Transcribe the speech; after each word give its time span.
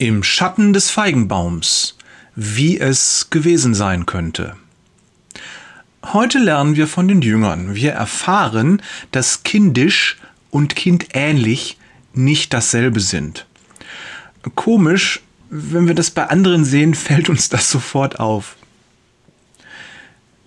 Im 0.00 0.22
Schatten 0.22 0.72
des 0.72 0.90
Feigenbaums, 0.90 1.96
wie 2.36 2.78
es 2.78 3.30
gewesen 3.30 3.74
sein 3.74 4.06
könnte. 4.06 4.54
Heute 6.12 6.38
lernen 6.38 6.76
wir 6.76 6.86
von 6.86 7.08
den 7.08 7.20
Jüngern. 7.20 7.74
Wir 7.74 7.94
erfahren, 7.94 8.80
dass 9.10 9.42
kindisch 9.42 10.16
und 10.50 10.76
kindähnlich 10.76 11.78
nicht 12.14 12.52
dasselbe 12.54 13.00
sind. 13.00 13.46
Komisch, 14.54 15.20
wenn 15.50 15.88
wir 15.88 15.96
das 15.96 16.12
bei 16.12 16.28
anderen 16.28 16.64
sehen, 16.64 16.94
fällt 16.94 17.28
uns 17.28 17.48
das 17.48 17.68
sofort 17.68 18.20
auf. 18.20 18.54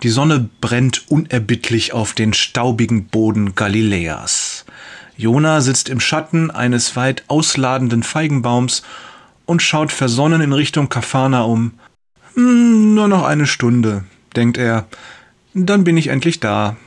Die 0.01 0.09
Sonne 0.09 0.49
brennt 0.61 1.11
unerbittlich 1.11 1.91
auf 1.91 2.13
den 2.13 2.31
staubigen 2.31 3.07
Boden 3.07 3.53
Galiläas. 3.53 4.63
Jona 5.17 5.59
sitzt 5.59 5.89
im 5.89 5.99
Schatten 5.99 6.51
eines 6.51 6.95
weit 6.95 7.25
ausladenden 7.27 8.01
Feigenbaums 8.01 8.83
und 9.51 9.61
schaut 9.61 9.91
versonnen 9.91 10.39
in 10.39 10.53
Richtung 10.53 10.87
Kafana 10.87 11.41
um. 11.41 11.73
Hm, 12.35 12.95
nur 12.95 13.09
noch 13.09 13.25
eine 13.25 13.45
Stunde, 13.45 14.05
denkt 14.33 14.57
er. 14.57 14.87
Dann 15.53 15.83
bin 15.83 15.97
ich 15.97 16.07
endlich 16.07 16.39
da. 16.39 16.77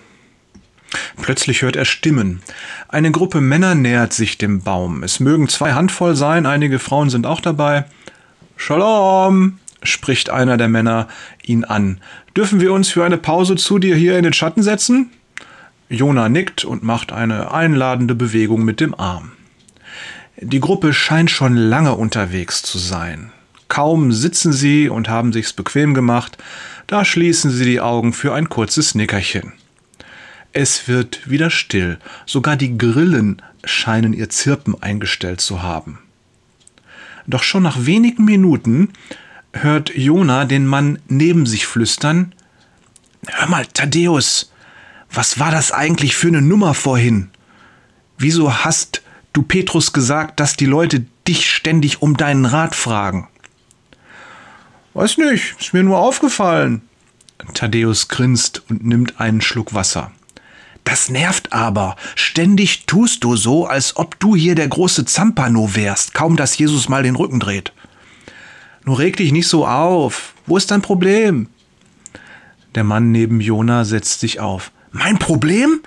Plötzlich 1.21 1.61
hört 1.61 1.77
er 1.77 1.85
Stimmen. 1.85 2.41
Eine 2.89 3.11
Gruppe 3.11 3.43
Männer 3.43 3.75
nähert 3.75 4.15
sich 4.15 4.39
dem 4.39 4.63
Baum. 4.63 5.03
Es 5.03 5.21
mögen 5.21 5.47
zwei 5.51 5.75
Handvoll 5.75 6.17
sein, 6.17 6.47
einige 6.47 6.79
Frauen 6.79 7.11
sind 7.11 7.27
auch 7.27 7.43
dabei. 7.43 7.85
Shalom, 8.57 9.59
spricht 9.83 10.31
einer 10.31 10.57
der 10.57 10.69
Männer 10.69 11.09
ihn 11.45 11.65
an. 11.65 12.01
Dürfen 12.35 12.61
wir 12.61 12.73
uns 12.73 12.89
für 12.89 13.05
eine 13.05 13.19
Pause 13.19 13.57
zu 13.57 13.79
dir 13.79 13.95
hier 13.95 14.17
in 14.17 14.25
den 14.25 14.33
Schatten 14.33 14.63
setzen? 14.63 15.11
Jona 15.91 16.31
nickt 16.31 16.65
und 16.65 16.83
macht 16.83 17.13
eine 17.13 17.53
einladende 17.53 18.15
Bewegung 18.15 18.65
mit 18.65 18.81
dem 18.81 18.99
Arm. 18.99 19.33
Die 20.37 20.61
Gruppe 20.61 20.93
scheint 20.93 21.31
schon 21.31 21.57
lange 21.57 21.95
unterwegs 21.95 22.63
zu 22.63 22.79
sein. 22.79 23.33
Kaum 23.69 24.13
sitzen 24.13 24.53
sie 24.53 24.89
und 24.89 25.09
haben 25.09 25.33
sich's 25.33 25.53
bequem 25.53 25.95
gemacht, 25.95 26.39
da 26.87 27.05
schließen 27.05 27.51
sie 27.51 27.65
die 27.65 27.81
Augen 27.81 28.13
für 28.13 28.35
ein 28.35 28.49
kurzes 28.49 28.95
Nickerchen. 28.95 29.53
Es 30.53 30.87
wird 30.87 31.29
wieder 31.31 31.51
still, 31.51 31.99
sogar 32.27 32.57
die 32.57 32.77
Grillen 32.77 33.43
scheinen 33.65 34.13
ihr 34.13 34.29
Zirpen 34.29 34.81
eingestellt 34.81 35.41
zu 35.41 35.63
haben. 35.63 35.99
Doch 37.27 37.43
schon 37.43 37.63
nach 37.63 37.87
wenigen 37.87 38.25
Minuten 38.25 38.91
hört 39.53 39.95
Jona 39.97 40.45
den 40.45 40.67
Mann 40.67 40.99
neben 41.09 41.47
sich 41.47 41.67
flüstern 41.67 42.35
Hör 43.27 43.49
mal, 43.49 43.67
Thaddeus, 43.67 44.53
was 45.11 45.39
war 45.39 45.51
das 45.51 45.73
eigentlich 45.73 46.15
für 46.15 46.29
eine 46.29 46.43
Nummer 46.43 46.75
vorhin? 46.75 47.31
Wieso 48.19 48.65
hast 48.65 49.03
du 49.35 49.43
Petrus 49.43 49.93
gesagt, 49.93 50.41
dass 50.41 50.57
die 50.57 50.65
Leute 50.65 51.05
dich 51.29 51.51
ständig 51.51 52.01
um 52.01 52.17
deinen 52.17 52.47
Rat 52.47 52.75
fragen? 52.75 53.29
Weiß 54.95 55.19
nicht, 55.19 55.57
ist 55.61 55.75
mir 55.75 55.83
nur 55.83 55.99
aufgefallen. 55.99 56.81
Thaddeus 57.53 58.09
grinst 58.09 58.63
und 58.71 58.87
nimmt 58.87 59.21
einen 59.21 59.43
Schluck 59.43 59.75
Wasser. 59.75 60.13
Das 60.85 61.09
nervt 61.09 61.53
aber. 61.53 61.97
Ständig 62.15 62.87
tust 62.87 63.25
du 63.25 63.37
so, 63.37 63.67
als 63.67 63.97
ob 63.97 64.19
du 64.21 64.37
hier 64.37 64.55
der 64.55 64.69
große 64.69 65.05
Zampano 65.05 65.75
wärst, 65.75 66.15
kaum 66.15 66.37
dass 66.37 66.57
Jesus 66.57 66.89
mal 66.89 67.03
den 67.03 67.17
Rücken 67.17 67.41
dreht. 67.41 67.73
Nur 68.85 68.99
reg 68.99 69.17
dich 69.17 69.33
nicht 69.33 69.49
so 69.49 69.67
auf. 69.67 70.35
Wo 70.47 70.57
ist 70.57 70.71
dein 70.71 70.83
Problem? 70.83 71.49
Der 72.75 72.85
Mann 72.85 73.13
neben 73.13 73.41
Jona 73.41 73.85
setzt 73.85 74.21
sich 74.21 74.41
auf. 74.41 74.73
Mein 74.93 75.19
Problem? 75.19 75.81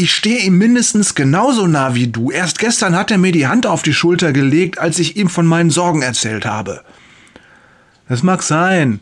Ich 0.00 0.14
stehe 0.14 0.38
ihm 0.38 0.56
mindestens 0.58 1.16
genauso 1.16 1.66
nah 1.66 1.92
wie 1.96 2.06
du. 2.06 2.30
Erst 2.30 2.60
gestern 2.60 2.94
hat 2.94 3.10
er 3.10 3.18
mir 3.18 3.32
die 3.32 3.48
Hand 3.48 3.66
auf 3.66 3.82
die 3.82 3.92
Schulter 3.92 4.32
gelegt, 4.32 4.78
als 4.78 5.00
ich 5.00 5.16
ihm 5.16 5.28
von 5.28 5.44
meinen 5.44 5.70
Sorgen 5.70 6.02
erzählt 6.02 6.46
habe. 6.46 6.84
Das 8.08 8.22
mag 8.22 8.44
sein. 8.44 9.00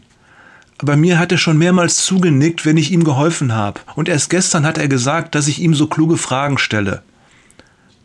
Aber 0.78 0.96
mir 0.96 1.18
hat 1.18 1.32
er 1.32 1.36
schon 1.36 1.58
mehrmals 1.58 1.96
zugenickt, 1.96 2.64
wenn 2.64 2.78
ich 2.78 2.92
ihm 2.92 3.04
geholfen 3.04 3.52
habe. 3.52 3.82
Und 3.94 4.08
erst 4.08 4.30
gestern 4.30 4.64
hat 4.64 4.78
er 4.78 4.88
gesagt, 4.88 5.34
dass 5.34 5.48
ich 5.48 5.60
ihm 5.60 5.74
so 5.74 5.86
kluge 5.86 6.16
Fragen 6.16 6.56
stelle. 6.56 7.02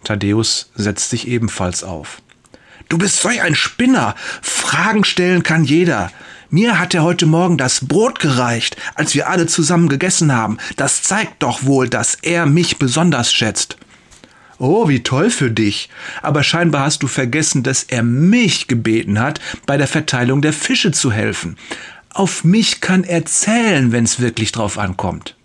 Thaddeus 0.04 0.70
setzt 0.76 1.12
sich 1.12 1.30
ebenfalls 1.30 1.86
auf. 1.86 2.22
Du 2.90 2.98
bist 2.98 3.22
solch 3.22 3.42
ein 3.42 3.56
Spinner. 3.56 4.16
Fragen 4.42 5.06
stellen 5.06 5.44
kann 5.44 5.64
jeder. 5.64 6.12
Mir 6.54 6.80
hat 6.80 6.94
er 6.94 7.04
heute 7.04 7.28
Morgen 7.28 7.58
das 7.58 7.88
Brot 7.88 8.20
gereicht, 8.20 8.76
als 8.96 9.16
wir 9.16 9.30
alle 9.30 9.48
zusammen 9.48 9.88
gegessen 9.88 10.34
haben. 10.34 10.58
Das 10.76 11.02
zeigt 11.02 11.42
doch 11.42 11.64
wohl, 11.64 11.88
dass 11.88 12.16
er 12.16 12.46
mich 12.46 12.78
besonders 12.78 13.32
schätzt. 13.32 13.78
Oh, 14.58 14.90
wie 14.90 15.02
toll 15.02 15.30
für 15.30 15.50
dich. 15.50 15.90
Aber 16.22 16.44
scheinbar 16.44 16.84
hast 16.84 17.04
du 17.04 17.08
vergessen, 17.08 17.64
dass 17.64 17.84
er 17.84 18.04
mich 18.04 18.68
gebeten 18.68 19.18
hat, 19.18 19.40
bei 19.66 19.78
der 19.78 19.88
Verteilung 19.88 20.42
der 20.42 20.52
Fische 20.52 20.92
zu 20.92 21.10
helfen. 21.10 21.56
Auf 22.10 22.44
mich 22.44 22.82
kann 22.82 23.06
er 23.06 23.24
zählen, 23.24 23.94
wenn's 23.94 24.20
wirklich 24.20 24.52
drauf 24.52 24.78
ankommt. 24.78 25.38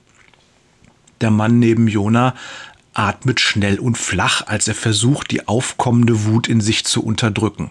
Der 1.20 1.30
Mann 1.30 1.60
neben 1.60 1.86
Jona 1.86 2.34
atmet 2.94 3.38
schnell 3.38 3.78
und 3.78 3.96
flach, 3.96 4.42
als 4.48 4.66
er 4.66 4.74
versucht, 4.74 5.30
die 5.30 5.46
aufkommende 5.46 6.24
Wut 6.24 6.48
in 6.48 6.60
sich 6.60 6.84
zu 6.84 7.04
unterdrücken. 7.04 7.70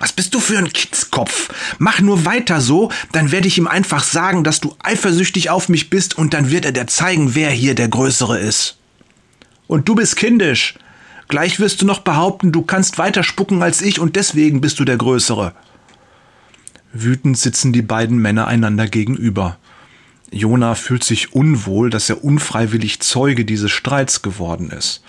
Was 0.00 0.12
bist 0.12 0.34
du 0.34 0.40
für 0.40 0.56
ein 0.56 0.72
Kitzkopf? 0.72 1.50
Mach 1.78 2.00
nur 2.00 2.24
weiter 2.24 2.62
so, 2.62 2.90
dann 3.12 3.30
werde 3.30 3.46
ich 3.46 3.58
ihm 3.58 3.68
einfach 3.68 4.02
sagen, 4.02 4.44
dass 4.44 4.58
du 4.58 4.74
eifersüchtig 4.82 5.50
auf 5.50 5.68
mich 5.68 5.90
bist 5.90 6.16
und 6.16 6.32
dann 6.32 6.50
wird 6.50 6.64
er 6.64 6.72
dir 6.72 6.86
zeigen, 6.86 7.34
wer 7.34 7.50
hier 7.50 7.74
der 7.74 7.88
Größere 7.88 8.38
ist. 8.38 8.78
Und 9.66 9.88
du 9.88 9.94
bist 9.94 10.16
kindisch. 10.16 10.74
Gleich 11.28 11.60
wirst 11.60 11.82
du 11.82 11.86
noch 11.86 12.00
behaupten, 12.00 12.50
du 12.50 12.62
kannst 12.62 12.96
weiter 12.96 13.22
spucken 13.22 13.62
als 13.62 13.82
ich 13.82 14.00
und 14.00 14.16
deswegen 14.16 14.62
bist 14.62 14.80
du 14.80 14.84
der 14.86 14.96
Größere. 14.96 15.54
Wütend 16.92 17.38
sitzen 17.38 17.72
die 17.72 17.82
beiden 17.82 18.18
Männer 18.18 18.46
einander 18.46 18.88
gegenüber. 18.88 19.58
Jona 20.32 20.74
fühlt 20.74 21.04
sich 21.04 21.34
unwohl, 21.34 21.90
dass 21.90 22.08
er 22.08 22.24
unfreiwillig 22.24 23.00
Zeuge 23.00 23.44
dieses 23.44 23.70
Streits 23.70 24.22
geworden 24.22 24.70
ist. 24.70 25.02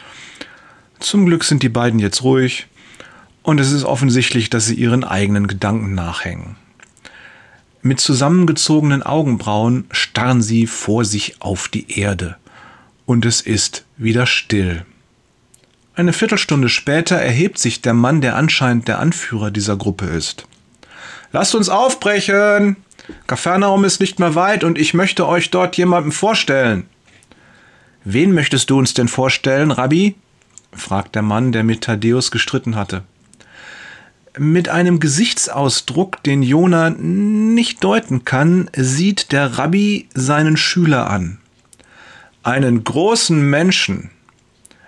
Zum 0.99 1.25
Glück 1.25 1.43
sind 1.43 1.63
die 1.63 1.69
beiden 1.69 1.99
jetzt 1.99 2.23
ruhig, 2.23 2.67
und 3.43 3.59
es 3.59 3.71
ist 3.71 3.83
offensichtlich, 3.83 4.49
dass 4.49 4.65
sie 4.65 4.75
ihren 4.75 5.03
eigenen 5.03 5.47
Gedanken 5.47 5.95
nachhängen. 5.95 6.55
Mit 7.81 7.99
zusammengezogenen 7.99 9.01
Augenbrauen 9.01 9.85
starren 9.91 10.41
sie 10.43 10.67
vor 10.67 11.03
sich 11.03 11.41
auf 11.41 11.67
die 11.67 11.99
Erde. 11.99 12.37
Und 13.07 13.25
es 13.25 13.41
ist 13.41 13.85
wieder 13.97 14.27
still. 14.27 14.85
Eine 15.95 16.13
Viertelstunde 16.13 16.69
später 16.69 17.15
erhebt 17.15 17.57
sich 17.57 17.81
der 17.81 17.95
Mann, 17.95 18.21
der 18.21 18.35
anscheinend 18.35 18.87
der 18.87 18.99
Anführer 18.99 19.49
dieser 19.49 19.75
Gruppe 19.75 20.05
ist. 20.05 20.45
Lasst 21.31 21.55
uns 21.55 21.69
aufbrechen! 21.69 22.77
Kapernaum 23.25 23.83
ist 23.83 23.99
nicht 23.99 24.19
mehr 24.19 24.35
weit 24.35 24.63
und 24.63 24.77
ich 24.77 24.93
möchte 24.93 25.27
euch 25.27 25.49
dort 25.49 25.75
jemandem 25.75 26.11
vorstellen. 26.11 26.85
Wen 28.03 28.31
möchtest 28.33 28.69
du 28.69 28.77
uns 28.77 28.93
denn 28.93 29.07
vorstellen, 29.07 29.71
Rabbi? 29.71 30.15
fragt 30.71 31.15
der 31.15 31.23
Mann, 31.23 31.51
der 31.51 31.63
mit 31.63 31.81
Thaddäus 31.81 32.29
gestritten 32.29 32.75
hatte 32.75 33.03
mit 34.37 34.69
einem 34.69 34.99
Gesichtsausdruck, 34.99 36.23
den 36.23 36.41
Jona 36.43 36.89
nicht 36.89 37.83
deuten 37.83 38.25
kann, 38.25 38.69
sieht 38.75 39.31
der 39.31 39.57
Rabbi 39.57 40.07
seinen 40.13 40.57
Schüler 40.57 41.09
an. 41.09 41.39
Einen 42.43 42.83
großen 42.83 43.49
Menschen. 43.49 44.09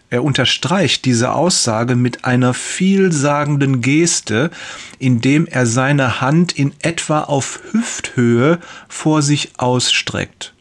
Er 0.09 0.23
unterstreicht 0.23 1.05
diese 1.05 1.33
Aussage 1.33 1.95
mit 1.95 2.23
einer 2.23 2.53
vielsagenden 2.53 3.81
Geste, 3.81 4.51
indem 4.99 5.47
er 5.47 5.65
seine 5.65 6.21
Hand 6.21 6.51
in 6.51 6.71
etwa 6.81 7.21
auf 7.21 7.59
Hüfthöhe 7.71 8.59
vor 8.87 9.21
sich 9.21 9.53
ausstreckt. 9.57 10.53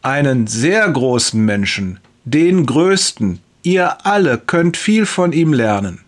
Einen 0.00 0.46
sehr 0.46 0.88
großen 0.88 1.44
Menschen, 1.44 1.98
den 2.24 2.66
größten. 2.66 3.40
Ihr 3.64 4.06
alle 4.06 4.38
könnt 4.38 4.76
viel 4.76 5.06
von 5.06 5.32
ihm 5.32 5.52
lernen. 5.52 6.00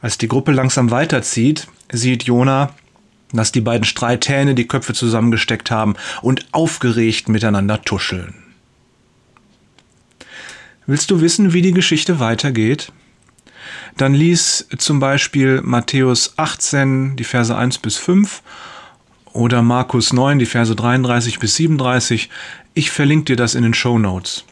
Als 0.00 0.18
die 0.18 0.28
Gruppe 0.28 0.52
langsam 0.52 0.90
weiterzieht, 0.90 1.68
sieht 1.90 2.24
Jona, 2.24 2.74
dass 3.32 3.52
die 3.52 3.60
beiden 3.60 3.84
Streithähne 3.84 4.54
die 4.54 4.68
Köpfe 4.68 4.94
zusammengesteckt 4.94 5.70
haben 5.70 5.96
und 6.22 6.46
aufgeregt 6.52 7.28
miteinander 7.28 7.82
tuscheln. 7.82 8.34
Willst 10.86 11.10
du 11.10 11.20
wissen, 11.20 11.52
wie 11.52 11.62
die 11.62 11.72
Geschichte 11.72 12.18
weitergeht? 12.20 12.92
Dann 13.96 14.14
lies 14.14 14.66
zum 14.78 15.00
Beispiel 15.00 15.60
Matthäus 15.62 16.34
18, 16.38 17.16
die 17.16 17.24
Verse 17.24 17.54
1 17.54 17.78
bis 17.78 17.96
5 17.96 18.42
oder 19.32 19.60
Markus 19.60 20.12
9, 20.12 20.38
die 20.38 20.46
Verse 20.46 20.74
33 20.74 21.38
bis 21.38 21.56
37. 21.56 22.30
Ich 22.72 22.90
verlinke 22.90 23.24
dir 23.26 23.36
das 23.36 23.54
in 23.54 23.64
den 23.64 23.74
Show 23.74 23.98
Notes. 23.98 24.44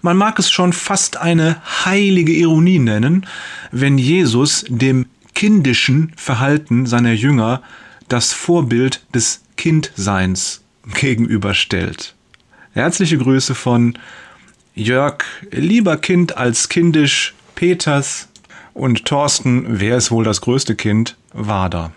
Man 0.00 0.16
mag 0.16 0.38
es 0.38 0.50
schon 0.50 0.72
fast 0.72 1.16
eine 1.16 1.60
heilige 1.84 2.32
Ironie 2.32 2.78
nennen, 2.78 3.26
wenn 3.70 3.98
Jesus 3.98 4.64
dem 4.68 5.06
kindischen 5.34 6.12
Verhalten 6.16 6.86
seiner 6.86 7.12
Jünger 7.12 7.62
das 8.08 8.32
Vorbild 8.32 9.02
des 9.14 9.42
Kindseins 9.56 10.62
gegenüberstellt. 10.94 12.14
Herzliche 12.72 13.18
Grüße 13.18 13.54
von 13.54 13.98
Jörg, 14.74 15.24
lieber 15.50 15.96
Kind 15.96 16.36
als 16.36 16.68
kindisch, 16.68 17.34
Peters 17.54 18.28
Und 18.74 19.04
Thorsten, 19.04 19.80
wer 19.80 19.98
ist 19.98 20.10
wohl 20.10 20.24
das 20.24 20.40
größte 20.40 20.74
Kind? 20.74 21.16
Wader. 21.32 21.92